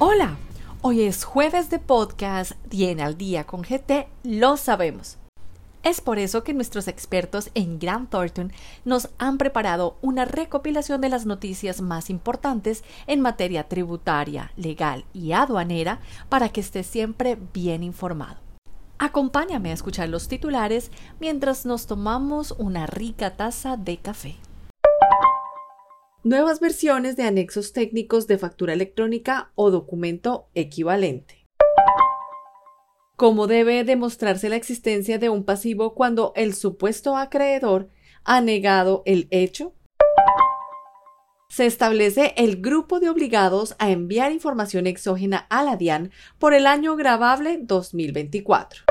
Hola, 0.00 0.36
hoy 0.82 1.02
es 1.02 1.22
jueves 1.22 1.70
de 1.70 1.78
podcast 1.78 2.54
Tiene 2.68 3.04
al 3.04 3.16
día 3.16 3.44
con 3.44 3.62
GT, 3.62 4.08
lo 4.24 4.56
sabemos. 4.56 5.18
Es 5.84 6.00
por 6.00 6.18
eso 6.18 6.42
que 6.42 6.52
nuestros 6.52 6.88
expertos 6.88 7.50
en 7.54 7.78
Grant 7.78 8.10
Thornton 8.10 8.52
nos 8.84 9.10
han 9.18 9.38
preparado 9.38 9.96
una 10.02 10.24
recopilación 10.24 11.00
de 11.00 11.10
las 11.10 11.26
noticias 11.26 11.80
más 11.80 12.10
importantes 12.10 12.82
en 13.06 13.20
materia 13.20 13.68
tributaria, 13.68 14.50
legal 14.56 15.04
y 15.14 15.30
aduanera 15.30 16.00
para 16.28 16.48
que 16.48 16.60
estés 16.60 16.88
siempre 16.88 17.38
bien 17.52 17.84
informado. 17.84 18.38
Acompáñame 18.98 19.70
a 19.70 19.74
escuchar 19.74 20.08
los 20.08 20.26
titulares 20.26 20.90
mientras 21.20 21.66
nos 21.66 21.86
tomamos 21.86 22.52
una 22.58 22.86
rica 22.88 23.36
taza 23.36 23.76
de 23.76 23.98
café. 23.98 24.34
Nuevas 26.24 26.58
versiones 26.58 27.16
de 27.16 27.24
anexos 27.24 27.74
técnicos 27.74 28.26
de 28.26 28.38
factura 28.38 28.72
electrónica 28.72 29.52
o 29.56 29.70
documento 29.70 30.48
equivalente. 30.54 31.46
¿Cómo 33.14 33.46
debe 33.46 33.84
demostrarse 33.84 34.48
la 34.48 34.56
existencia 34.56 35.18
de 35.18 35.28
un 35.28 35.44
pasivo 35.44 35.94
cuando 35.94 36.32
el 36.34 36.54
supuesto 36.54 37.18
acreedor 37.18 37.90
ha 38.24 38.40
negado 38.40 39.02
el 39.04 39.28
hecho? 39.30 39.74
Se 41.50 41.66
establece 41.66 42.32
el 42.38 42.62
grupo 42.62 43.00
de 43.00 43.10
obligados 43.10 43.76
a 43.78 43.90
enviar 43.90 44.32
información 44.32 44.86
exógena 44.86 45.46
a 45.50 45.62
la 45.62 45.76
DIAN 45.76 46.10
por 46.38 46.54
el 46.54 46.66
año 46.66 46.96
grabable 46.96 47.58
2024. 47.60 48.84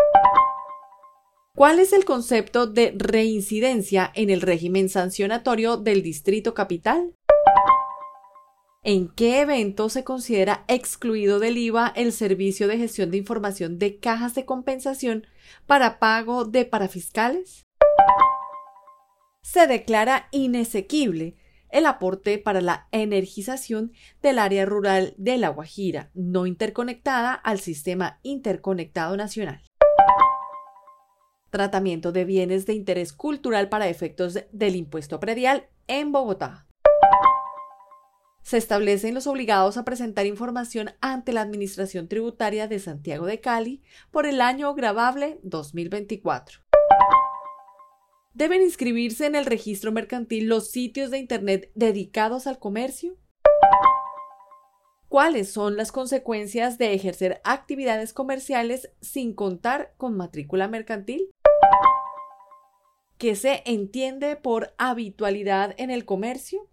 ¿Cuál 1.56 1.78
es 1.78 1.94
el 1.94 2.04
concepto 2.04 2.66
de 2.66 2.96
reincidencia 2.98 4.12
en 4.16 4.32
el 4.32 4.42
régimen 4.42 4.90
sancionatorio 4.90 5.78
del 5.78 6.02
Distrito 6.02 6.56
Capital? 6.56 7.14
¿En 8.82 9.08
qué 9.08 9.42
evento 9.42 9.88
se 9.90 10.04
considera 10.04 10.66
excluido 10.68 11.38
del 11.38 11.60
IVA 11.60 11.94
el 11.96 12.12
servicio 12.12 12.68
de 12.68 12.80
gestión 12.80 13.12
de 13.12 13.18
información 13.18 13.78
de 13.78 14.00
cajas 14.00 14.34
de 14.34 14.46
compensación 14.46 15.28
para 15.68 16.00
pago 16.00 16.44
de 16.44 16.66
parafiscales? 16.66 17.68
Se 19.44 19.68
declara 19.68 20.30
inesequible 20.32 21.36
el 21.70 21.86
aporte 21.86 22.40
para 22.40 22.62
la 22.62 22.88
energización 22.92 23.92
del 24.24 24.40
área 24.40 24.66
rural 24.66 25.14
de 25.18 25.38
La 25.38 25.50
Guajira, 25.50 26.10
no 26.16 26.48
interconectada 26.48 27.36
al 27.36 27.60
sistema 27.60 28.20
interconectado 28.24 29.16
nacional. 29.18 29.62
Tratamiento 31.54 32.12
de 32.12 32.26
bienes 32.26 32.66
de 32.66 32.74
interés 32.74 33.14
cultural 33.14 33.70
para 33.70 33.88
efectos 33.88 34.40
del 34.52 34.76
impuesto 34.76 35.20
predial 35.20 35.68
en 35.86 36.12
Bogotá 36.12 36.66
se 38.42 38.58
establecen 38.58 39.14
los 39.14 39.28
obligados 39.28 39.78
a 39.78 39.86
presentar 39.86 40.26
información 40.26 40.90
ante 41.00 41.32
la 41.32 41.42
Administración 41.42 42.08
Tributaria 42.08 42.68
de 42.68 42.80
Santiago 42.80 43.28
de 43.28 43.40
Cali 43.40 43.84
por 44.10 44.26
el 44.26 44.42
año 44.42 44.74
grabable 44.74 45.40
2024. 45.44 46.62
¿Deben 48.34 48.64
inscribirse 48.64 49.28
en 49.28 49.36
el 49.36 49.46
registro 49.46 49.92
mercantil 49.92 50.48
los 50.48 50.72
sitios 50.72 51.12
de 51.12 51.20
Internet 51.20 51.72
dedicados 51.76 52.48
al 52.48 52.58
comercio? 52.58 53.16
¿Cuáles 55.08 55.52
son 55.52 55.78
las 55.78 55.92
consecuencias 55.92 56.80
de 56.80 56.96
ejercer 56.96 57.40
actividades 57.44 58.12
comerciales 58.12 58.90
sin 59.02 59.36
contar 59.36 59.94
con 59.98 60.18
matrícula 60.18 60.68
mercantil? 60.68 61.30
¿Qué 63.18 63.36
se 63.36 63.64
entiende 63.66 64.36
por 64.36 64.74
habitualidad 64.78 65.76
en 65.78 65.92
el 65.92 66.06
comercio? 66.06 66.68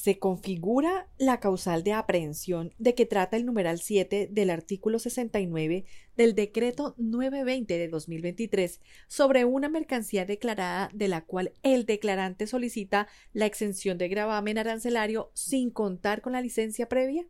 se 0.00 0.18
configura 0.18 1.08
la 1.18 1.40
causal 1.40 1.84
de 1.84 1.92
aprehensión 1.92 2.72
de 2.78 2.94
que 2.94 3.04
trata 3.04 3.36
el 3.36 3.44
numeral 3.44 3.80
7 3.80 4.28
del 4.30 4.48
artículo 4.48 4.98
69 4.98 5.84
del 6.16 6.34
decreto 6.34 6.94
920 6.96 7.76
de 7.76 7.88
2023 7.88 8.80
sobre 9.08 9.44
una 9.44 9.68
mercancía 9.68 10.24
declarada 10.24 10.88
de 10.94 11.08
la 11.08 11.26
cual 11.26 11.52
el 11.62 11.84
declarante 11.84 12.46
solicita 12.46 13.08
la 13.34 13.44
exención 13.44 13.98
de 13.98 14.08
gravamen 14.08 14.56
arancelario 14.56 15.30
sin 15.34 15.70
contar 15.70 16.22
con 16.22 16.32
la 16.32 16.40
licencia 16.40 16.88
previa? 16.88 17.26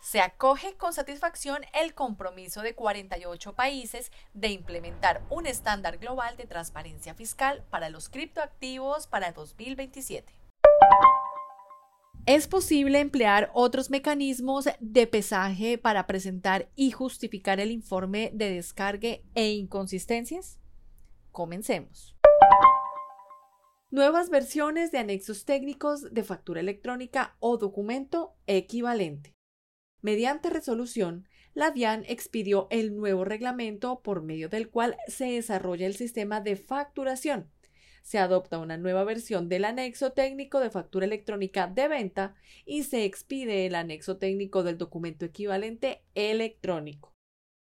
Se 0.00 0.20
acoge 0.20 0.76
con 0.76 0.94
satisfacción 0.94 1.60
el 1.74 1.94
compromiso 1.94 2.62
de 2.62 2.74
48 2.74 3.54
países 3.54 4.10
de 4.32 4.48
implementar 4.48 5.22
un 5.28 5.46
estándar 5.46 5.98
global 5.98 6.38
de 6.38 6.46
transparencia 6.46 7.14
fiscal 7.14 7.64
para 7.70 7.90
los 7.90 8.08
criptoactivos 8.08 9.06
para 9.06 9.32
2027. 9.32 10.32
¿Es 12.24 12.48
posible 12.48 13.00
emplear 13.00 13.50
otros 13.54 13.90
mecanismos 13.90 14.68
de 14.78 15.06
pesaje 15.06 15.76
para 15.76 16.06
presentar 16.06 16.70
y 16.76 16.92
justificar 16.92 17.60
el 17.60 17.70
informe 17.70 18.30
de 18.32 18.52
descargue 18.54 19.24
e 19.34 19.50
inconsistencias? 19.50 20.58
Comencemos. 21.30 22.16
Nuevas 23.90 24.30
versiones 24.30 24.92
de 24.92 24.98
anexos 24.98 25.44
técnicos 25.44 26.14
de 26.14 26.24
factura 26.24 26.60
electrónica 26.60 27.36
o 27.40 27.58
documento 27.58 28.34
equivalente. 28.46 29.39
Mediante 30.02 30.50
resolución, 30.50 31.28
la 31.54 31.70
DIAN 31.70 32.04
expidió 32.08 32.68
el 32.70 32.96
nuevo 32.96 33.24
reglamento 33.24 34.00
por 34.02 34.22
medio 34.22 34.48
del 34.48 34.70
cual 34.70 34.96
se 35.08 35.26
desarrolla 35.26 35.86
el 35.86 35.96
sistema 35.96 36.40
de 36.40 36.56
facturación 36.56 37.50
se 38.02 38.18
adopta 38.18 38.58
una 38.58 38.76
nueva 38.76 39.04
versión 39.04 39.48
del 39.48 39.64
anexo 39.64 40.12
técnico 40.12 40.60
de 40.60 40.70
factura 40.70 41.06
electrónica 41.06 41.66
de 41.66 41.88
venta 41.88 42.34
y 42.64 42.84
se 42.84 43.04
expide 43.04 43.66
el 43.66 43.74
anexo 43.74 44.16
técnico 44.16 44.62
del 44.62 44.78
documento 44.78 45.24
equivalente 45.24 46.02
electrónico. 46.14 47.14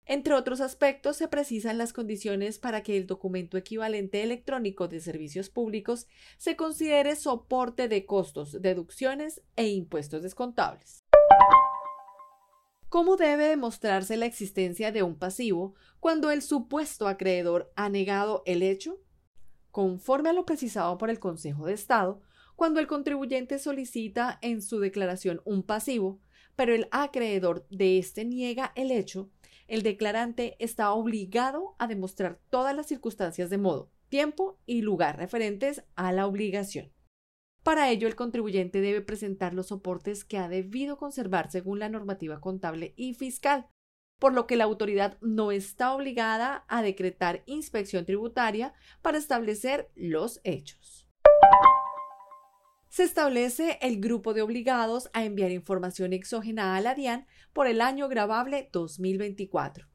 Entre 0.06 0.34
otros 0.34 0.62
aspectos, 0.62 1.18
se 1.18 1.28
precisan 1.28 1.78
las 1.78 1.94
condiciones 1.94 2.60
para 2.60 2.82
que 2.82 2.98
el 2.98 3.06
documento 3.06 3.56
equivalente 3.56 4.24
electrónico 4.24 4.88
de 4.88 5.00
servicios 5.00 5.50
públicos 5.50 6.08
se 6.38 6.56
considere 6.56 7.16
soporte 7.16 7.88
de 7.88 8.06
costos, 8.06 8.62
deducciones 8.62 9.42
e 9.56 9.68
impuestos 9.68 10.24
descontables. 10.24 11.04
¿Cómo 12.92 13.16
debe 13.16 13.48
demostrarse 13.48 14.18
la 14.18 14.26
existencia 14.26 14.92
de 14.92 15.02
un 15.02 15.16
pasivo 15.16 15.76
cuando 16.02 16.30
el 16.30 16.42
supuesto 16.42 17.08
acreedor 17.08 17.72
ha 17.78 17.88
negado 17.88 18.44
el 18.46 18.62
hecho? 18.62 19.00
conforme 19.72 20.28
a 20.28 20.34
lo 20.34 20.46
precisado 20.46 20.98
por 20.98 21.10
el 21.10 21.18
Consejo 21.18 21.66
de 21.66 21.72
Estado, 21.72 22.20
cuando 22.58 22.82
el 22.82 22.88
contribuyente 22.88 23.60
solicita 23.60 24.38
en 24.42 24.62
su 24.62 24.82
declaración 24.82 25.42
un 25.46 25.64
pasivo, 25.64 26.20
pero 26.58 26.76
el 26.76 26.90
acreedor 26.92 27.66
de 27.70 27.98
éste 27.98 28.26
niega 28.26 28.74
el 28.76 28.92
hecho, 28.92 29.30
el 29.68 29.84
declarante 29.84 30.58
está 30.60 30.92
obligado 30.92 31.76
a 31.80 31.88
demostrar 31.88 32.42
todas 32.50 32.76
las 32.76 32.88
circunstancias 32.88 33.50
de 33.50 33.58
modo, 33.58 33.90
tiempo 34.10 34.60
y 34.66 34.82
lugar 34.82 35.18
referentes 35.18 35.86
a 35.96 36.12
la 36.12 36.28
obligación. 36.28 36.92
Para 37.64 37.90
ello, 37.90 38.08
el 38.08 38.16
contribuyente 38.16 38.82
debe 38.82 39.02
presentar 39.02 39.54
los 39.54 39.68
soportes 39.68 40.26
que 40.26 40.40
ha 40.40 40.50
debido 40.50 40.98
conservar 40.98 41.52
según 41.52 41.80
la 41.80 41.90
normativa 41.90 42.42
contable 42.42 42.94
y 42.96 43.14
fiscal, 43.14 43.68
por 44.20 44.34
lo 44.34 44.48
que 44.48 44.56
la 44.56 44.64
autoridad 44.64 45.18
no 45.22 45.52
está 45.52 45.94
obligada 45.94 46.66
a 46.68 46.82
decretar 46.82 47.44
inspección 47.46 48.06
tributaria 48.06 48.74
para 49.02 49.20
establecer 49.20 49.92
los 49.96 50.42
hechos. 50.44 51.08
Se 52.90 53.04
establece 53.04 53.78
el 53.82 54.02
grupo 54.02 54.34
de 54.34 54.42
obligados 54.42 55.10
a 55.14 55.24
enviar 55.24 55.52
información 55.52 56.14
exógena 56.14 56.76
a 56.76 56.82
la 56.82 56.94
DIAN 56.94 57.26
por 57.54 57.68
el 57.68 57.80
año 57.80 58.10
grabable 58.10 58.70
2024. 58.74 59.91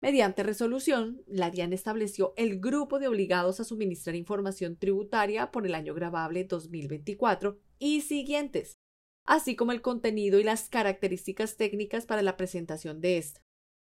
Mediante 0.00 0.42
resolución, 0.42 1.22
la 1.26 1.50
DIAN 1.50 1.72
estableció 1.74 2.32
el 2.36 2.58
grupo 2.58 2.98
de 2.98 3.08
obligados 3.08 3.60
a 3.60 3.64
suministrar 3.64 4.16
información 4.16 4.76
tributaria 4.76 5.50
por 5.50 5.66
el 5.66 5.74
año 5.74 5.92
grabable 5.94 6.44
2024 6.44 7.60
y 7.78 8.00
siguientes, 8.00 8.78
así 9.26 9.56
como 9.56 9.72
el 9.72 9.82
contenido 9.82 10.38
y 10.38 10.44
las 10.44 10.70
características 10.70 11.56
técnicas 11.56 12.06
para 12.06 12.22
la 12.22 12.38
presentación 12.38 13.00
de 13.00 13.18
esta 13.18 13.40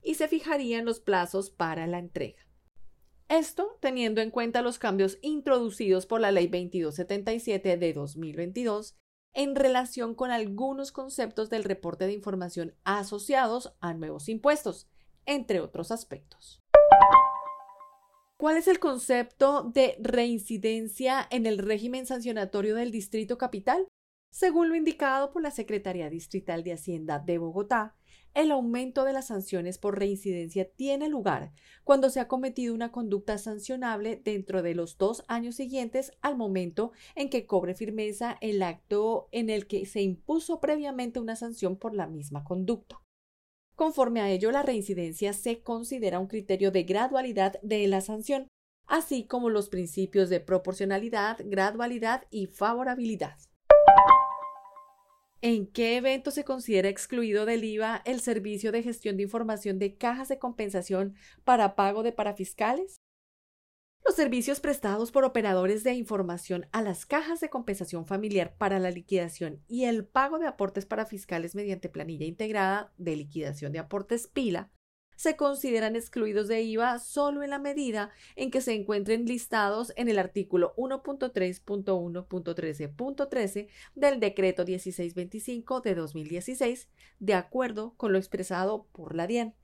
y 0.05 0.15
se 0.15 0.29
fijarían 0.29 0.85
los 0.85 1.01
plazos 1.01 1.51
para 1.51 1.87
la 1.87 1.99
entrega. 1.99 2.47
Esto 3.29 3.79
teniendo 3.81 4.21
en 4.21 4.31
cuenta 4.31 4.63
los 4.63 4.79
cambios 4.79 5.19
introducidos 5.23 6.07
por 6.07 6.21
la 6.21 6.31
Ley 6.31 6.47
2277 6.47 7.79
de 7.79 7.93
2022 7.95 8.95
en 9.33 9.57
relación 9.57 10.15
con 10.15 10.31
algunos 10.31 10.93
conceptos 10.93 11.51
del 11.51 11.65
reporte 11.65 12.07
de 12.07 12.13
información 12.13 12.77
asociados 12.85 13.75
a 13.81 13.95
nuevos 13.95 14.29
impuestos, 14.29 14.89
entre 15.27 15.61
otros 15.61 15.91
aspectos. 15.91 16.61
¿Cuál 18.37 18.57
es 18.57 18.69
el 18.69 18.79
concepto 18.79 19.63
de 19.63 19.97
reincidencia 20.01 21.27
en 21.31 21.47
el 21.47 21.59
régimen 21.59 22.07
sancionatorio 22.07 22.75
del 22.75 22.91
Distrito 22.91 23.39
Capital? 23.39 23.87
Según 24.31 24.69
lo 24.69 24.75
indicado 24.75 25.31
por 25.31 25.43
la 25.43 25.53
Secretaría 25.53 26.11
Distrital 26.11 26.65
de 26.65 26.73
Hacienda 26.73 27.21
de 27.21 27.39
Bogotá, 27.39 27.95
el 28.35 28.51
aumento 28.51 29.05
de 29.05 29.13
las 29.13 29.29
sanciones 29.29 29.79
por 29.79 29.97
reincidencia 29.97 30.69
tiene 30.69 31.09
lugar 31.09 31.53
cuando 31.85 32.11
se 32.11 32.19
ha 32.19 32.27
cometido 32.27 32.75
una 32.75 32.91
conducta 32.91 33.39
sancionable 33.39 34.21
dentro 34.25 34.63
de 34.63 34.75
los 34.75 34.99
dos 34.99 35.25
años 35.29 35.55
siguientes 35.55 36.13
al 36.21 36.37
momento 36.37 36.91
en 37.15 37.31
que 37.31 37.47
cobre 37.47 37.77
firmeza 37.77 38.37
el 38.41 38.61
acto 38.65 39.29
en 39.31 39.51
el 39.51 39.69
que 39.69 39.87
se 39.87 40.03
impuso 40.03 40.61
previamente 40.61 41.21
una 41.21 41.37
sanción 41.37 41.77
por 41.77 41.95
la 41.95 42.09
misma 42.09 42.43
conducta. 42.43 43.04
Conforme 43.75 44.21
a 44.21 44.31
ello, 44.31 44.53
la 44.53 44.63
reincidencia 44.63 45.33
se 45.33 45.61
considera 45.61 46.21
un 46.21 46.29
criterio 46.29 46.71
de 46.71 46.85
gradualidad 46.85 47.61
de 47.63 47.87
la 47.89 48.01
sanción, 48.01 48.47
así 48.87 49.27
como 49.27 49.51
los 49.51 49.69
principios 49.69 50.29
de 50.29 50.41
proporcionalidad, 50.41 51.39
gradualidad 51.45 52.25
y 52.31 52.47
favorabilidad. 52.47 53.37
¿En 55.41 55.67
qué 55.67 55.97
evento 55.97 56.31
se 56.31 56.45
considera 56.45 56.89
excluido 56.89 57.45
del 57.45 57.65
IVA 57.65 58.01
el 58.07 58.21
servicio 58.21 58.73
de 58.73 58.83
gestión 58.83 59.17
de 59.17 59.25
información 59.25 59.79
de 59.79 59.97
cajas 59.97 60.29
de 60.29 60.39
compensación 60.39 61.17
para 61.45 61.75
pago 61.75 62.03
de 62.03 62.13
parafiscales? 62.13 62.97
Los 64.05 64.17
servicios 64.17 64.61
prestados 64.61 65.11
por 65.11 65.25
operadores 65.25 65.83
de 65.83 65.95
información 65.95 66.67
a 66.73 66.83
las 66.83 67.07
cajas 67.07 67.41
de 67.41 67.49
compensación 67.49 68.07
familiar 68.07 68.55
para 68.59 68.79
la 68.79 68.91
liquidación 68.91 69.63
y 69.67 69.85
el 69.85 70.05
pago 70.05 70.39
de 70.39 70.47
aportes 70.47 70.85
parafiscales 70.85 71.55
mediante 71.55 71.89
planilla 71.89 72.27
integrada 72.27 72.93
de 72.99 73.17
liquidación 73.17 73.73
de 73.73 73.79
aportes 73.79 74.29
PILA 74.29 74.71
se 75.17 75.37
consideran 75.37 75.97
excluidos 75.97 76.49
de 76.49 76.61
IVA 76.63 76.99
solo 76.99 77.43
en 77.43 77.49
la 77.51 77.59
medida 77.59 78.11
en 78.37 78.51
que 78.51 78.61
se 78.61 78.75
encuentren 78.75 79.25
listados 79.25 79.95
en 79.97 80.09
el 80.09 80.19
artículo 80.19 80.75
1.3.1.13.13 80.77 83.69
del 83.95 84.21
decreto 84.21 84.67
1625 84.67 85.81
de 85.81 85.95
2016, 85.95 86.91
de 87.21 87.35
acuerdo 87.35 87.95
con 87.97 88.13
lo 88.13 88.19
expresado 88.19 88.87
por 88.93 89.15
la 89.15 89.27
DIAN. 89.27 89.55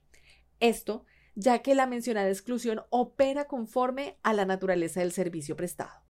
Esto 0.60 1.04
ya 1.34 1.60
que 1.60 1.74
la 1.74 1.86
mencionada 1.86 2.28
exclusión 2.28 2.82
opera 2.90 3.46
conforme 3.46 4.18
a 4.22 4.32
la 4.32 4.44
naturaleza 4.44 5.00
del 5.00 5.12
servicio 5.12 5.56
prestado 5.56 6.10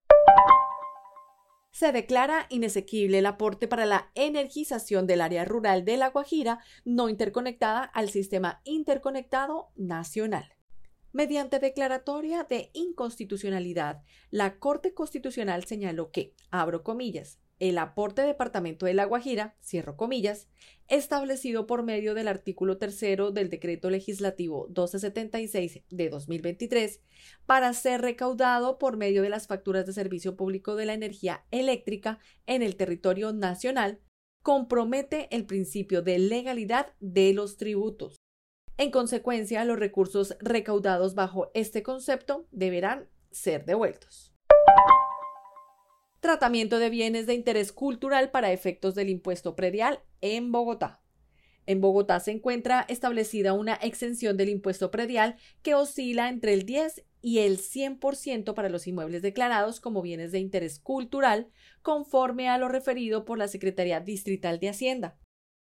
se 1.78 1.92
declara 1.92 2.46
inesequible 2.48 3.18
el 3.20 3.26
aporte 3.26 3.68
para 3.68 3.86
la 3.86 4.10
energización 4.16 5.06
del 5.06 5.20
área 5.20 5.44
rural 5.44 5.84
de 5.84 5.96
La 5.96 6.10
Guajira 6.10 6.58
no 6.84 7.08
interconectada 7.08 7.84
al 7.84 8.10
sistema 8.10 8.60
interconectado 8.64 9.70
nacional. 9.76 10.56
Mediante 11.12 11.60
declaratoria 11.60 12.42
de 12.42 12.70
inconstitucionalidad, 12.72 14.02
la 14.32 14.58
Corte 14.58 14.92
Constitucional 14.92 15.66
señaló 15.66 16.10
que, 16.10 16.34
abro 16.50 16.82
comillas, 16.82 17.38
el 17.58 17.78
aporte 17.78 18.22
Departamento 18.22 18.86
de 18.86 18.94
La 18.94 19.04
Guajira, 19.04 19.56
cierro 19.60 19.96
comillas, 19.96 20.48
establecido 20.86 21.66
por 21.66 21.82
medio 21.82 22.14
del 22.14 22.28
artículo 22.28 22.78
tercero 22.78 23.30
del 23.30 23.50
Decreto 23.50 23.90
Legislativo 23.90 24.66
1276 24.68 25.82
de 25.90 26.08
2023, 26.08 27.02
para 27.46 27.72
ser 27.72 28.00
recaudado 28.00 28.78
por 28.78 28.96
medio 28.96 29.22
de 29.22 29.28
las 29.28 29.46
facturas 29.46 29.86
de 29.86 29.92
servicio 29.92 30.36
público 30.36 30.76
de 30.76 30.86
la 30.86 30.94
energía 30.94 31.44
eléctrica 31.50 32.18
en 32.46 32.62
el 32.62 32.76
territorio 32.76 33.32
nacional, 33.32 34.00
compromete 34.42 35.28
el 35.34 35.44
principio 35.44 36.02
de 36.02 36.18
legalidad 36.18 36.94
de 37.00 37.32
los 37.32 37.56
tributos. 37.56 38.16
En 38.76 38.92
consecuencia, 38.92 39.64
los 39.64 39.78
recursos 39.78 40.36
recaudados 40.38 41.16
bajo 41.16 41.50
este 41.52 41.82
concepto 41.82 42.46
deberán 42.52 43.08
ser 43.32 43.64
devueltos. 43.64 44.32
Tratamiento 46.20 46.80
de 46.80 46.90
bienes 46.90 47.26
de 47.26 47.34
interés 47.34 47.70
cultural 47.70 48.32
para 48.32 48.50
efectos 48.50 48.96
del 48.96 49.08
impuesto 49.08 49.54
predial 49.54 50.00
en 50.20 50.50
Bogotá. 50.50 51.00
En 51.64 51.80
Bogotá 51.80 52.18
se 52.18 52.32
encuentra 52.32 52.84
establecida 52.88 53.52
una 53.52 53.74
exención 53.74 54.36
del 54.36 54.48
impuesto 54.48 54.90
predial 54.90 55.36
que 55.62 55.76
oscila 55.76 56.28
entre 56.28 56.54
el 56.54 56.66
10 56.66 57.04
y 57.20 57.38
el 57.38 57.58
100% 57.58 58.54
para 58.54 58.68
los 58.68 58.88
inmuebles 58.88 59.22
declarados 59.22 59.78
como 59.78 60.02
bienes 60.02 60.32
de 60.32 60.40
interés 60.40 60.80
cultural, 60.80 61.50
conforme 61.82 62.48
a 62.48 62.58
lo 62.58 62.66
referido 62.66 63.24
por 63.24 63.38
la 63.38 63.46
Secretaría 63.46 64.00
Distrital 64.00 64.58
de 64.58 64.70
Hacienda. 64.70 65.18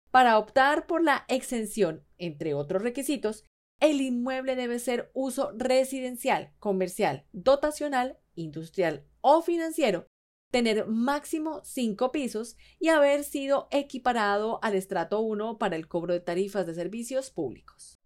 Para 0.10 0.40
optar 0.40 0.88
por 0.88 1.04
la 1.04 1.26
exención, 1.28 2.04
entre 2.18 2.56
otros 2.56 2.82
requisitos, 2.82 3.46
el 3.80 4.02
inmueble 4.02 4.56
debe 4.56 4.80
ser 4.80 5.12
uso 5.14 5.52
residencial, 5.56 6.52
comercial, 6.58 7.26
dotacional, 7.32 8.18
industrial 8.34 9.06
o 9.22 9.42
financiero 9.44 10.11
tener 10.52 10.86
máximo 10.88 11.62
cinco 11.64 12.12
pisos 12.12 12.58
y 12.78 12.90
haber 12.90 13.24
sido 13.24 13.68
equiparado 13.72 14.60
al 14.62 14.76
estrato 14.76 15.22
1 15.22 15.58
para 15.58 15.78
el 15.78 15.88
cobro 15.88 16.14
de 16.14 16.20
tarifas 16.20 16.68
de 16.68 16.76
servicios 16.76 17.32
públicos. 17.32 18.00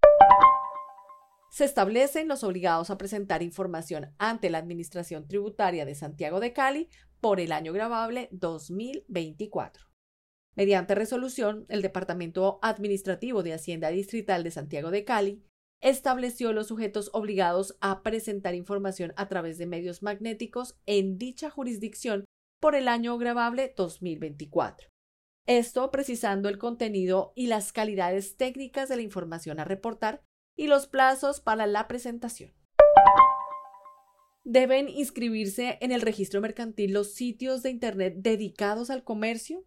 Se 1.50 1.66
establecen 1.66 2.28
los 2.28 2.44
obligados 2.44 2.90
a 2.90 2.98
presentar 2.98 3.42
información 3.42 4.14
ante 4.18 4.50
la 4.50 4.60
Administración 4.60 5.28
Tributaria 5.28 5.86
de 5.86 5.96
Santiago 5.96 6.40
de 6.40 6.54
Cali 6.54 6.90
por 7.20 7.40
el 7.40 7.52
año 7.52 7.74
grabable 7.74 8.30
2024. 8.32 9.86
Mediante 10.56 10.96
resolución, 10.96 11.66
el 11.70 11.82
Departamento 11.82 12.60
Administrativo 12.62 13.42
de 13.42 13.54
Hacienda 13.54 13.90
Distrital 13.90 14.44
de 14.44 14.52
Santiago 14.52 14.92
de 14.92 15.04
Cali 15.04 15.44
estableció 15.82 16.54
los 16.54 16.68
sujetos 16.68 17.10
obligados 17.14 17.78
a 17.82 18.04
presentar 18.04 18.54
información 18.56 19.14
a 19.18 19.28
través 19.28 19.58
de 19.58 19.66
medios 19.66 20.04
magnéticos 20.04 20.78
en 20.86 21.18
dicha 21.18 21.50
jurisdicción 21.50 22.26
por 22.66 22.74
el 22.74 22.88
año 22.88 23.16
grabable 23.20 23.76
2024. 23.78 24.90
Esto 25.46 25.92
precisando 25.92 26.50
el 26.50 26.58
contenido 26.58 27.32
y 27.36 27.46
las 27.46 27.72
calidades 27.72 28.38
técnicas 28.38 28.90
de 28.90 28.96
la 28.96 29.04
información 29.04 29.60
a 29.60 29.66
reportar 29.66 30.24
y 30.58 30.66
los 30.66 30.88
plazos 30.88 31.42
para 31.42 31.68
la 31.68 31.88
presentación. 31.88 32.56
Deben 34.44 34.90
inscribirse 34.90 35.78
en 35.80 35.92
el 35.92 36.02
registro 36.02 36.42
mercantil 36.42 36.92
los 36.92 37.14
sitios 37.14 37.62
de 37.62 37.70
Internet 37.70 38.16
dedicados 38.18 38.90
al 38.90 39.04
comercio, 39.04 39.64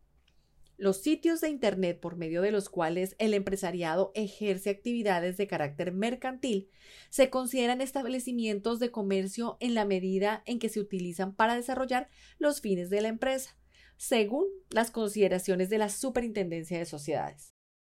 los 0.79 1.03
sitios 1.03 1.41
de 1.41 1.49
Internet 1.49 1.99
por 1.99 2.17
medio 2.17 2.41
de 2.41 2.53
los 2.53 2.69
cuales 2.69 3.17
el 3.19 3.35
empresariado 3.35 4.13
ejerce 4.15 4.71
actividades 4.71 5.37
de 5.37 5.49
carácter 5.49 5.93
mercantil 5.93 6.71
se 7.11 7.31
consideran 7.31 7.81
establecimientos 7.81 8.79
de 8.79 8.93
comercio 8.93 9.57
en 9.59 9.75
la 9.75 9.85
medida 9.85 10.45
en 10.47 10.61
que 10.61 10.69
se 10.69 10.79
utilizan 10.79 11.35
para 11.35 11.57
desarrollar 11.57 12.09
los 12.39 12.61
fines 12.61 12.91
de 12.91 13.01
la 13.01 13.09
empresa, 13.09 13.59
según 13.97 14.47
las 14.71 14.93
consideraciones 14.93 15.69
de 15.69 15.79
la 15.79 15.89
Superintendencia 15.89 16.79
de 16.79 16.87
Sociedades. 16.87 17.53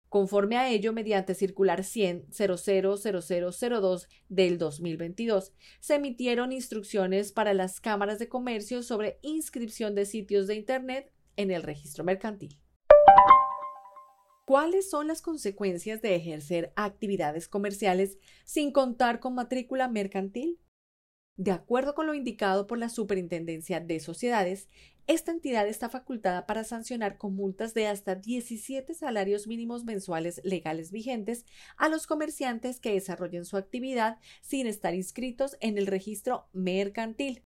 Conforme 0.09 0.56
a 0.56 0.71
ello, 0.71 0.94
mediante 0.94 1.35
circular 1.35 1.85
100 1.85 2.29
000002 2.33 4.09
del 4.29 4.56
2022, 4.56 5.53
se 5.81 5.94
emitieron 5.97 6.50
instrucciones 6.50 7.31
para 7.31 7.53
las 7.53 7.79
cámaras 7.79 8.19
de 8.19 8.29
comercio 8.29 8.83
sobre 8.83 9.19
inscripción 9.21 9.94
de 9.94 10.06
sitios 10.06 10.47
de 10.47 10.56
Internet 10.56 11.12
en 11.37 11.50
el 11.50 11.62
registro 11.62 12.05
mercantil. 12.05 12.59
¿Cuáles 14.47 14.90
son 14.90 15.07
las 15.07 15.23
consecuencias 15.23 16.02
de 16.02 16.16
ejercer 16.16 16.73
actividades 16.75 17.47
comerciales 17.47 18.19
sin 18.45 18.73
contar 18.73 19.21
con 19.21 19.35
matrícula 19.35 19.87
mercantil? 19.87 20.59
De 21.37 21.52
acuerdo 21.52 21.95
con 21.95 22.07
lo 22.07 22.14
indicado 22.14 22.66
por 22.66 22.76
la 22.76 22.88
Superintendencia 22.88 23.80
de 23.80 24.00
Sociedades, 24.00 24.69
esta 25.07 25.33
entidad 25.33 25.66
está 25.66 25.88
facultada 25.88 26.47
para 26.47 26.64
sancionar 26.64 27.16
con 27.16 27.35
multas 27.35 27.75
de 27.75 27.87
hasta 27.87 28.14
17 28.14 28.92
salarios 28.92 29.47
mínimos 29.47 29.85
mensuales 29.85 30.40
legales 30.45 30.92
vigentes 30.92 31.47
a 31.76 31.88
los 31.88 32.07
comerciantes 32.07 32.78
que 32.78 32.92
desarrollen 32.92 33.45
su 33.45 33.57
actividad 33.57 34.19
sin 34.42 34.66
estar 34.66 34.95
inscritos 34.95 35.57
en 35.61 35.78
el 35.78 35.87
registro 35.87 36.49
mercantil, 36.52 37.45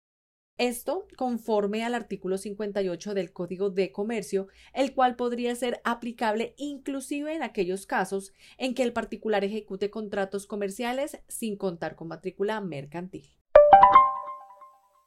esto 0.60 1.08
conforme 1.16 1.84
al 1.84 1.96
artículo 1.96 2.38
58 2.38 3.14
del 3.16 3.34
Código 3.34 3.70
de 3.72 3.92
Comercio, 3.92 4.48
el 4.74 4.94
cual 4.94 5.16
podría 5.16 5.56
ser 5.56 5.82
aplicable 5.84 6.54
inclusive 6.58 7.34
en 7.34 7.42
aquellos 7.42 7.88
casos 7.88 8.34
en 8.58 8.76
que 8.76 8.84
el 8.84 8.94
particular 8.94 9.44
ejecute 9.44 9.90
contratos 9.90 10.46
comerciales 10.46 11.18
sin 11.28 11.56
contar 11.58 11.96
con 11.96 12.10
matrícula 12.10 12.60
mercantil. 12.62 13.32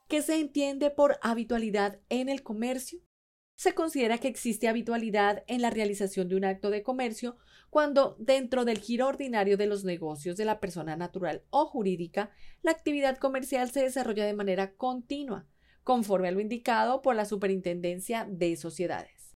¿Qué 0.08 0.22
se 0.22 0.40
entiende 0.40 0.90
por 0.90 1.18
habitualidad 1.22 2.00
en 2.08 2.28
el 2.28 2.42
comercio? 2.42 3.00
Se 3.62 3.74
considera 3.74 4.18
que 4.18 4.26
existe 4.26 4.66
habitualidad 4.66 5.44
en 5.46 5.62
la 5.62 5.70
realización 5.70 6.26
de 6.28 6.34
un 6.34 6.44
acto 6.44 6.68
de 6.68 6.82
comercio 6.82 7.36
cuando, 7.70 8.16
dentro 8.18 8.64
del 8.64 8.80
giro 8.80 9.06
ordinario 9.06 9.56
de 9.56 9.68
los 9.68 9.84
negocios 9.84 10.36
de 10.36 10.44
la 10.44 10.58
persona 10.58 10.96
natural 10.96 11.44
o 11.50 11.66
jurídica, 11.66 12.32
la 12.62 12.72
actividad 12.72 13.18
comercial 13.18 13.70
se 13.70 13.82
desarrolla 13.82 14.26
de 14.26 14.34
manera 14.34 14.74
continua, 14.74 15.46
conforme 15.84 16.26
a 16.26 16.32
lo 16.32 16.40
indicado 16.40 17.02
por 17.02 17.14
la 17.14 17.24
Superintendencia 17.24 18.26
de 18.28 18.56
Sociedades. 18.56 19.36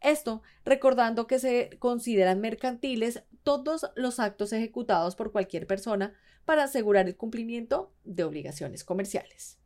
Esto 0.00 0.42
recordando 0.64 1.26
que 1.26 1.40
se 1.40 1.70
consideran 1.80 2.40
mercantiles 2.40 3.24
todos 3.42 3.90
los 3.96 4.20
actos 4.20 4.52
ejecutados 4.52 5.16
por 5.16 5.32
cualquier 5.32 5.66
persona 5.66 6.14
para 6.44 6.62
asegurar 6.62 7.08
el 7.08 7.16
cumplimiento 7.16 7.92
de 8.04 8.22
obligaciones 8.22 8.84
comerciales. 8.84 9.58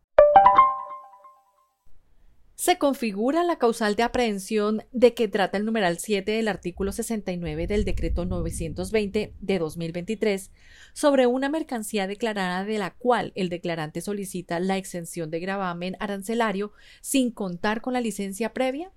Se 2.59 2.77
configura 2.77 3.45
la 3.45 3.57
causal 3.57 3.95
de 3.95 4.03
aprehensión 4.03 4.83
de 4.91 5.15
que 5.15 5.29
trata 5.29 5.59
el 5.59 5.65
numeral 5.65 6.01
7 6.01 6.33
del 6.33 6.49
artículo 6.49 6.91
69 6.91 7.69
del 7.69 7.85
decreto 7.85 8.25
920 8.25 9.33
de 9.39 9.59
2023 9.61 10.51
sobre 10.93 11.29
una 11.29 11.49
mercancía 11.49 12.09
declarada 12.09 12.65
de 12.65 12.79
la 12.79 12.91
cual 12.91 13.31
el 13.37 13.49
declarante 13.49 14.01
solicita 14.01 14.59
la 14.59 14.77
exención 14.77 15.31
de 15.31 15.39
gravamen 15.39 15.97
arancelario 16.01 16.73
sin 17.01 17.31
contar 17.31 17.81
con 17.81 17.93
la 17.93 18.01
licencia 18.01 18.53
previa? 18.53 18.91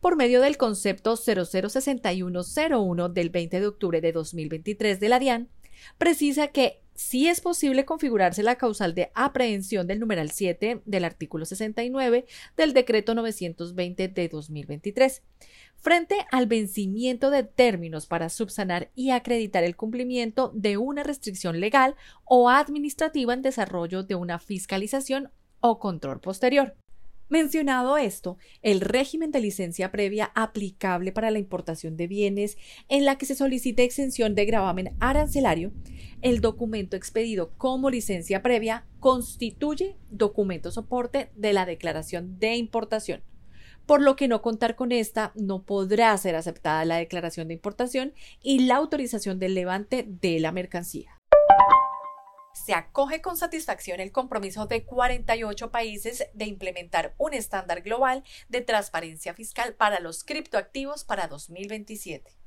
Por 0.00 0.16
medio 0.16 0.42
del 0.42 0.58
concepto 0.58 1.16
006101 1.16 3.08
del 3.08 3.30
20 3.30 3.60
de 3.60 3.66
octubre 3.66 4.02
de 4.02 4.12
2023 4.12 5.00
de 5.00 5.08
la 5.08 5.18
DIAN, 5.18 5.48
precisa 5.96 6.48
que 6.48 6.83
sí 6.94 7.28
es 7.28 7.40
posible 7.40 7.84
configurarse 7.84 8.42
la 8.42 8.56
causal 8.56 8.94
de 8.94 9.10
aprehensión 9.14 9.86
del 9.86 10.00
numeral 10.00 10.30
7 10.30 10.82
del 10.84 11.04
artículo 11.04 11.44
69 11.44 12.26
del 12.56 12.72
decreto 12.72 13.14
920 13.14 14.08
de 14.08 14.28
2023 14.28 15.22
frente 15.76 16.16
al 16.30 16.46
vencimiento 16.46 17.30
de 17.30 17.42
términos 17.42 18.06
para 18.06 18.30
subsanar 18.30 18.90
y 18.94 19.10
acreditar 19.10 19.64
el 19.64 19.76
cumplimiento 19.76 20.50
de 20.54 20.78
una 20.78 21.02
restricción 21.02 21.60
legal 21.60 21.94
o 22.24 22.48
administrativa 22.48 23.34
en 23.34 23.42
desarrollo 23.42 24.02
de 24.02 24.14
una 24.14 24.38
fiscalización 24.38 25.30
o 25.60 25.78
control 25.78 26.20
posterior. 26.20 26.74
Mencionado 27.28 27.96
esto, 27.96 28.36
el 28.60 28.82
régimen 28.82 29.30
de 29.30 29.40
licencia 29.40 29.90
previa 29.90 30.30
aplicable 30.34 31.10
para 31.10 31.30
la 31.30 31.38
importación 31.38 31.96
de 31.96 32.06
bienes 32.06 32.58
en 32.88 33.06
la 33.06 33.16
que 33.16 33.24
se 33.24 33.34
solicite 33.34 33.82
exención 33.82 34.34
de 34.34 34.44
gravamen 34.44 34.94
arancelario, 35.00 35.72
el 36.20 36.40
documento 36.40 36.96
expedido 36.96 37.52
como 37.56 37.88
licencia 37.88 38.42
previa 38.42 38.86
constituye 39.00 39.96
documento 40.10 40.70
soporte 40.70 41.30
de 41.34 41.54
la 41.54 41.64
declaración 41.64 42.38
de 42.38 42.56
importación, 42.56 43.22
por 43.86 44.02
lo 44.02 44.16
que 44.16 44.28
no 44.28 44.42
contar 44.42 44.76
con 44.76 44.92
esta 44.92 45.32
no 45.34 45.64
podrá 45.64 46.16
ser 46.18 46.36
aceptada 46.36 46.84
la 46.84 46.96
declaración 46.96 47.48
de 47.48 47.54
importación 47.54 48.12
y 48.42 48.66
la 48.66 48.76
autorización 48.76 49.38
del 49.38 49.54
levante 49.54 50.06
de 50.06 50.40
la 50.40 50.52
mercancía 50.52 51.22
se 52.64 52.72
acoge 52.72 53.20
con 53.20 53.36
satisfacción 53.36 54.00
el 54.00 54.10
compromiso 54.10 54.64
de 54.64 54.86
48 54.86 55.70
países 55.70 56.26
de 56.32 56.46
implementar 56.46 57.14
un 57.18 57.34
estándar 57.34 57.82
global 57.82 58.24
de 58.48 58.62
transparencia 58.62 59.34
fiscal 59.34 59.74
para 59.74 60.00
los 60.00 60.24
criptoactivos 60.24 61.04
para 61.04 61.28
2027. 61.28 62.43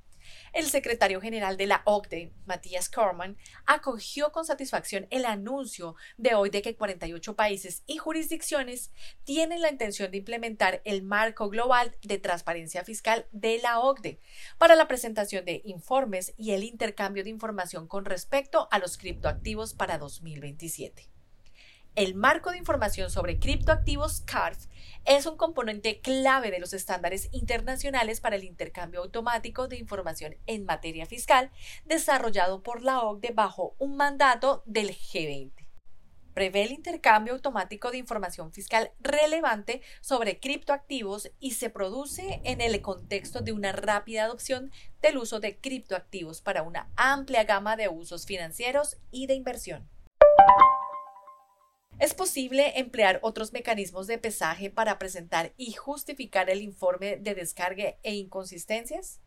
El 0.53 0.65
secretario 0.65 1.21
general 1.21 1.57
de 1.57 1.67
la 1.67 1.81
OCDE, 1.85 2.33
Matías 2.45 2.89
Corman, 2.89 3.37
acogió 3.65 4.31
con 4.31 4.45
satisfacción 4.45 5.07
el 5.09 5.25
anuncio 5.25 5.95
de 6.17 6.35
hoy 6.35 6.49
de 6.49 6.61
que 6.61 6.75
48 6.75 7.35
países 7.35 7.83
y 7.85 7.97
jurisdicciones 7.97 8.91
tienen 9.23 9.61
la 9.61 9.71
intención 9.71 10.11
de 10.11 10.17
implementar 10.17 10.81
el 10.85 11.03
marco 11.03 11.49
global 11.49 11.95
de 12.01 12.17
transparencia 12.17 12.83
fiscal 12.83 13.27
de 13.31 13.59
la 13.59 13.79
OCDE 13.79 14.19
para 14.57 14.75
la 14.75 14.87
presentación 14.87 15.45
de 15.45 15.61
informes 15.65 16.33
y 16.37 16.51
el 16.51 16.63
intercambio 16.63 17.23
de 17.23 17.29
información 17.29 17.87
con 17.87 18.05
respecto 18.05 18.67
a 18.71 18.79
los 18.79 18.97
criptoactivos 18.97 19.73
para 19.73 19.97
2027. 19.97 21.16
El 21.97 22.13
marco 22.13 22.51
de 22.51 22.59
información 22.59 23.09
sobre 23.09 23.39
criptoactivos 23.39 24.21
CARF 24.21 24.67
es 25.03 25.25
un 25.25 25.35
componente 25.35 25.99
clave 25.99 26.51
de 26.51 26.59
los 26.59 26.73
estándares 26.73 27.27
internacionales 27.31 28.21
para 28.21 28.35
el 28.35 28.43
intercambio 28.43 29.01
automático 29.01 29.67
de 29.67 29.77
información 29.77 30.35
en 30.45 30.65
materia 30.65 31.07
fiscal 31.07 31.49
desarrollado 31.85 32.61
por 32.61 32.83
la 32.83 33.01
OCDE 33.01 33.31
bajo 33.33 33.75
un 33.79 33.97
mandato 33.97 34.61
del 34.67 34.91
G20 34.91 35.53
prevé 36.35 36.65
el 36.65 36.71
intercambio 36.71 37.33
automático 37.33 37.89
de 37.89 37.97
información 37.97 38.53
fiscal 38.53 38.91
relevante 38.99 39.81
sobre 39.99 40.39
criptoactivos 40.39 41.31
y 41.39 41.53
se 41.53 41.71
produce 41.71 42.41
en 42.43 42.61
el 42.61 42.79
contexto 42.83 43.41
de 43.41 43.53
una 43.53 43.71
rápida 43.71 44.25
adopción 44.25 44.71
del 45.01 45.17
uso 45.17 45.39
de 45.39 45.57
criptoactivos 45.57 46.41
para 46.41 46.61
una 46.61 46.91
amplia 46.95 47.43
gama 47.43 47.75
de 47.75 47.89
usos 47.89 48.27
financieros 48.27 48.97
y 49.09 49.25
de 49.25 49.33
inversión. 49.33 49.89
¿Es 51.99 52.13
posible 52.13 52.79
emplear 52.79 53.19
otros 53.23 53.53
mecanismos 53.53 54.05
de 54.05 54.19
pesaje 54.19 54.69
para 54.69 54.99
presentar 54.99 55.53
y 55.57 55.73
justificar 55.73 56.47
el 56.47 56.61
informe 56.61 57.17
de 57.17 57.33
descarga 57.33 57.95
e 58.03 58.13
inconsistencias? 58.13 59.19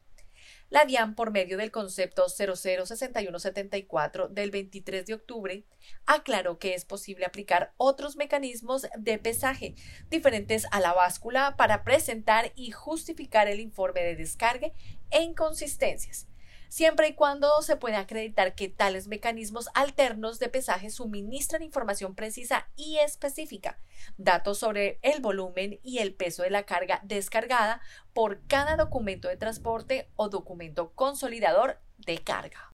La 0.68 0.84
DIAN, 0.84 1.16
por 1.16 1.32
medio 1.32 1.58
del 1.58 1.72
concepto 1.72 2.28
006174 2.28 4.28
del 4.28 4.52
23 4.52 5.04
de 5.04 5.14
octubre, 5.14 5.64
aclaró 6.06 6.60
que 6.60 6.74
es 6.74 6.84
posible 6.84 7.26
aplicar 7.26 7.74
otros 7.76 8.14
mecanismos 8.14 8.86
de 8.96 9.18
pesaje 9.18 9.74
diferentes 10.08 10.68
a 10.70 10.78
la 10.78 10.92
báscula 10.92 11.56
para 11.56 11.82
presentar 11.82 12.52
y 12.54 12.70
justificar 12.70 13.48
el 13.48 13.58
informe 13.58 14.02
de 14.02 14.14
descarga 14.14 14.70
e 15.10 15.22
inconsistencias, 15.22 16.28
siempre 16.70 17.08
y 17.08 17.14
cuando 17.14 17.60
se 17.60 17.76
pueda 17.76 17.98
acreditar 17.98 18.54
que 18.54 18.68
tales 18.68 19.08
mecanismos 19.08 19.68
alternos 19.74 20.38
de 20.38 20.48
pesaje 20.48 20.88
suministran 20.88 21.62
información 21.62 22.14
precisa 22.14 22.68
y 22.76 22.96
específica, 22.98 23.78
datos 24.16 24.58
sobre 24.58 24.98
el 25.02 25.20
volumen 25.20 25.80
y 25.82 25.98
el 25.98 26.14
peso 26.14 26.44
de 26.44 26.50
la 26.50 26.62
carga 26.62 27.00
descargada 27.02 27.82
por 28.14 28.40
cada 28.46 28.76
documento 28.76 29.28
de 29.28 29.36
transporte 29.36 30.08
o 30.16 30.30
documento 30.30 30.92
consolidador 30.94 31.78
de 31.98 32.18
carga. 32.18 32.70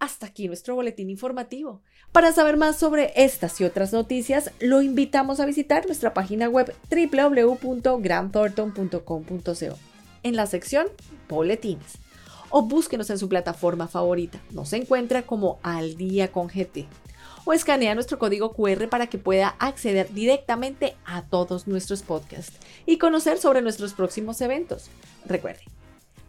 Hasta 0.00 0.26
aquí 0.26 0.48
nuestro 0.48 0.74
boletín 0.74 1.10
informativo. 1.10 1.80
Para 2.10 2.32
saber 2.32 2.56
más 2.56 2.76
sobre 2.76 3.12
estas 3.14 3.60
y 3.60 3.64
otras 3.64 3.92
noticias, 3.92 4.50
lo 4.58 4.82
invitamos 4.82 5.38
a 5.38 5.46
visitar 5.46 5.86
nuestra 5.86 6.12
página 6.12 6.48
web 6.48 6.74
www.granthornton.com.co 6.90 9.78
en 10.24 10.36
la 10.36 10.46
sección 10.46 10.86
Boletines 11.28 12.01
o 12.52 12.62
búsquenos 12.62 13.10
en 13.10 13.18
su 13.18 13.28
plataforma 13.28 13.88
favorita. 13.88 14.38
Nos 14.50 14.72
encuentra 14.72 15.22
como 15.22 15.58
Al 15.62 15.96
Día 15.96 16.30
con 16.30 16.46
GT. 16.46 16.86
O 17.44 17.52
escanea 17.52 17.96
nuestro 17.96 18.20
código 18.20 18.52
QR 18.52 18.88
para 18.88 19.08
que 19.08 19.18
pueda 19.18 19.56
acceder 19.58 20.12
directamente 20.12 20.94
a 21.04 21.22
todos 21.22 21.66
nuestros 21.66 22.02
podcasts 22.02 22.56
y 22.86 22.98
conocer 22.98 23.38
sobre 23.38 23.62
nuestros 23.62 23.94
próximos 23.94 24.40
eventos. 24.40 24.90
Recuerde, 25.26 25.62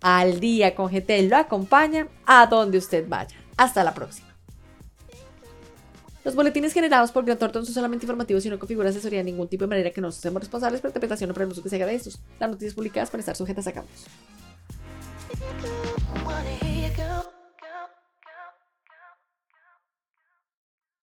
Al 0.01 0.39
Día 0.39 0.74
con 0.74 0.92
GT 0.92 1.30
lo 1.30 1.38
acompaña 1.38 2.08
a 2.25 2.48
donde 2.48 2.80
usted 2.80 3.08
vaya. 3.08 3.36
Hasta 3.58 3.84
la 3.84 3.94
próxima. 3.94 4.34
Los 6.24 6.36
boletines 6.36 6.72
generados 6.72 7.12
por 7.12 7.25
Grant 7.25 7.39
Thornton 7.39 7.65
son 7.65 7.74
solamente 7.74 8.06
informativos 8.06 8.46
y 8.46 8.50
no 8.50 8.58
configuran 8.58 8.89
asesoría 8.89 9.20
de 9.20 9.25
ningún 9.25 9.50
tipo 9.50 9.65
de 9.65 9.68
manera 9.68 9.92
que 9.92 10.00
no 10.00 10.10
seamos 10.10 10.42
responsables 10.42 10.80
por 10.80 10.89
interpretación 10.89 11.30
o 11.30 11.34
por 11.34 11.44
el 11.44 11.62
que 11.62 11.70
se 11.70 11.75
haga 11.75 11.86
de 11.86 11.96
estos. 11.96 12.20
Las 12.39 12.50
noticias 12.50 12.74
publicadas 12.74 13.10
pueden 13.10 13.20
estar 13.20 13.36
sujetas 13.36 13.68
a 13.68 13.74
cambios. 13.74 14.06